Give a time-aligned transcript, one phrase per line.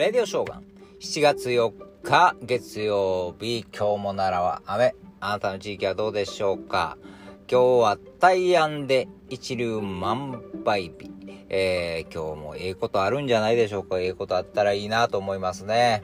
[0.00, 0.64] レディオショーガン。
[0.98, 4.94] 7月4日月曜日、今日も奈良は雨。
[5.20, 6.96] あなたの地域はどうでしょうか？
[7.50, 11.10] 今日は大安で一流万倍日。
[11.50, 14.00] えー、今日もええことあるんじゃないでしょうか？
[14.00, 16.02] ええことあったらいいなと思いますね。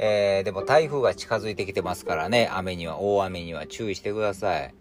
[0.00, 4.74] えー、でも台風が近づいてきてますからね、雨には、大雨には注意してください。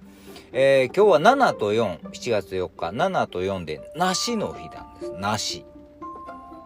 [0.54, 5.14] えー、今日は7と4、7月4日、7と4で、梨の日なんです。
[5.20, 5.66] 梨。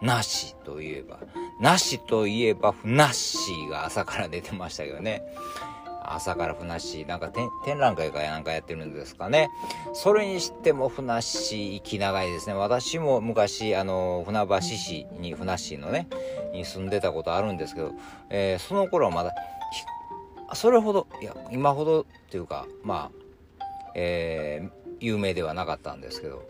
[0.03, 1.19] 梨といえば、
[1.61, 5.23] 梨といえば、ふなっしーが朝から出てましたけどね。
[6.05, 9.49] 朝からふなっしー、なんか展覧会かなんかやってるんですかね。
[9.93, 12.53] それにしてもふなっしー、息長いですね。
[12.53, 16.09] 私も昔、あの、船橋市にふなっしーのね、
[16.51, 17.93] に住んでたことあるんですけど、
[18.29, 19.33] えー、その頃はまだ、
[20.53, 23.55] それほど、いや、今ほどっていうか、まあ、
[23.95, 26.43] えー、有名ではなかったんですけど、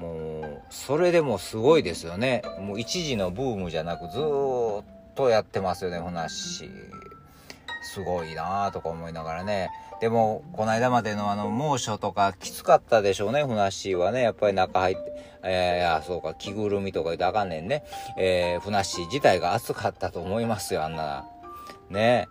[0.00, 2.42] もうそれでもすごいですよね。
[2.60, 6.70] もう一時のブームじゃなくずっとやってますよねふなし
[7.82, 9.70] すごいなーとか思いながらね。
[10.00, 14.22] でもこの間までのあの猛暑とかきつかったでしょうねふなっしーはね。
[14.22, 17.84] やっぱり中入ってえー、いやそうか着ぐるみとか言うとあかんねんね。
[18.16, 21.26] え、ふなっしー自体が暑かったと思いますよあんな。
[21.88, 22.28] ね。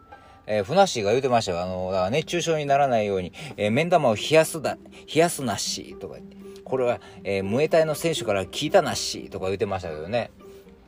[0.47, 1.61] え、ふなっしーが言うてましたよ。
[1.61, 4.77] あの、だから熱中症にならないように、えー、目ん玉を冷やすだ、
[5.13, 6.38] 冷やすなしとか言って。
[6.69, 10.31] これは、えー、ムエタイの選手から聞いたなしとか言ってましたけどね。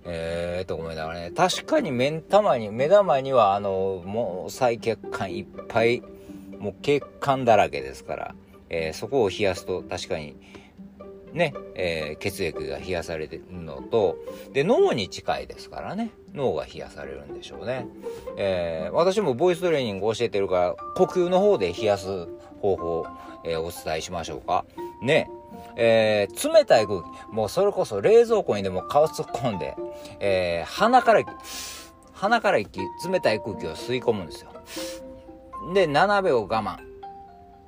[0.03, 6.01] えー、と思いながらね、確かに目玉に、目玉には、あの、もう細血管いっぱい、
[6.57, 8.35] もう血管だらけですから、
[8.69, 10.35] えー、そこを冷やすと確かに、
[11.33, 14.17] ね、えー、血液が冷やされてるのと、
[14.53, 17.87] で、脳に近いですからね、脳が冷やされるんでしょうね。
[18.37, 22.27] えー、私もボイストレーニング教えてるから、呼吸の方で冷やす
[22.61, 23.05] 方法、
[23.43, 24.65] えー、お伝えしましょうか。
[25.01, 25.29] ね、
[25.75, 29.75] えー、冷たい空気、もうそれこそ冷蔵庫にでも顔突っ込んで、
[30.19, 31.23] えー、鼻から
[32.13, 34.51] 鼻から息、冷たい空気を吸い込むんですよ。
[35.73, 36.77] で、7秒我慢。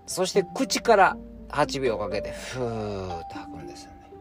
[0.06, 1.18] そして口から
[1.50, 4.12] 8秒かけて、ふーっと吐くんですよね。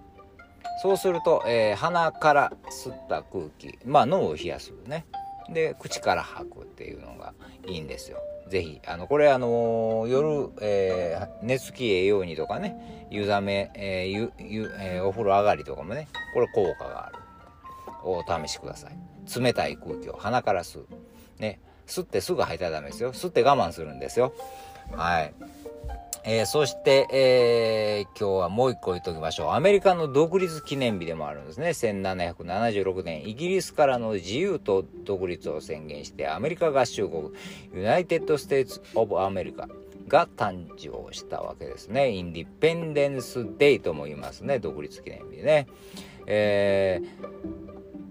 [0.83, 5.05] そうすると、えー、鼻から吸った空気、まあ脳を冷やすね。
[5.53, 7.35] で、口から吐くっていうのが
[7.67, 8.19] いいんですよ。
[8.49, 17.17] ぜひ、あの、これあの、夜、えー、寝つきええようにとかね、湯冷め、えー、ゆ、ゆ、えー、お風呂上がりとかもね、これ効果がある。
[18.05, 19.41] お試しください。
[19.41, 20.87] 冷たい空気を鼻から吸う。
[21.39, 23.13] ね、吸ってすぐ吐いたらダメですよ。
[23.13, 24.35] 吸って我慢するんですよ。
[24.91, 25.35] はい。
[26.25, 29.51] えー、そして、えー、今日はもう一個言っときましょう。
[29.51, 31.71] アメリカの独立記念日でもあるんですね。
[31.71, 37.31] 1776年、イギリスからの自由と独立を宣言して、アメリカ合衆国、
[37.75, 39.69] United States of America
[40.07, 42.13] が誕生したわけですね。
[42.13, 44.61] Independence Day とも言いますね。
[44.61, 45.67] 独立記念日ね。
[46.27, 47.01] え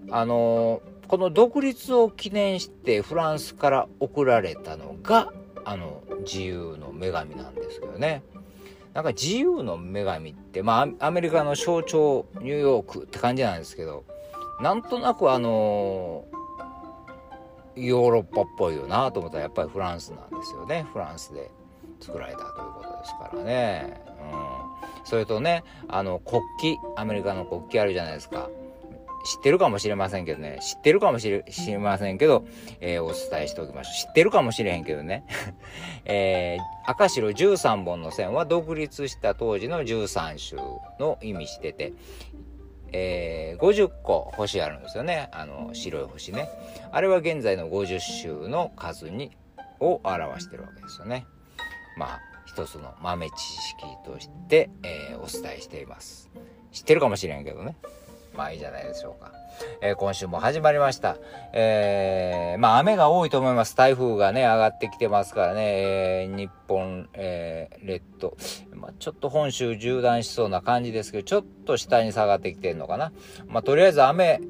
[0.08, 5.32] ー、あの、この独立を記念してフランスから送られたのが、
[5.64, 8.22] あの自由の女神なんですけどね。
[8.94, 14.04] なんか自由の女神ってまあアメリカの象徴ニューヨークって感じなんですけど
[14.60, 16.26] なんとなくあの
[17.74, 20.86] ヨーロッパっぽいよなと思ったらやっぱりフランスなんですよね。
[20.92, 21.50] フランスで
[22.00, 26.42] 作られたということですからね、うん、それとねあの国
[26.76, 28.50] 旗アメリカの国旗あるじゃないですか。
[29.24, 32.44] 知ってるかもしれませんけどね、知ってるかもしれしませんけど、
[32.80, 34.06] えー、お伝えしておきましょう。
[34.06, 35.24] 知ってるかもしれへんけどね。
[36.04, 40.56] えー、赤白13本の線は独立した当時の13州
[40.98, 41.92] の意味してて、
[42.92, 45.28] えー、50個星あるんですよね。
[45.32, 46.48] あの、白い星ね。
[46.90, 49.30] あれは現在の50州の数に、
[49.80, 51.26] を表してるわけですよね。
[51.96, 56.30] まあ、一つの豆知識として、えー、お伝えしています。
[56.70, 57.76] 知ってるかもしれんけどね。
[58.34, 59.32] まあいいじゃないでしょうか。
[59.80, 61.16] えー、今週も始まりました。
[61.52, 63.76] えー、まあ雨が多いと思います。
[63.76, 65.62] 台風がね、上がってきてますからね、
[66.24, 68.36] えー、日本、えー、列島、
[68.74, 73.12] まあちょっと本州縦断しそうな感じですけど、ちょっと下に下がってきてるのかな。
[73.46, 74.40] まあとりあえず雨、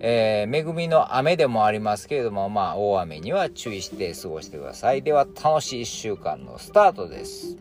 [0.00, 5.02] えー、恵みの雨でもありますけれども、まあ大雨には注意して過ごしてください。
[5.02, 7.56] では楽しい1週間のスタートです。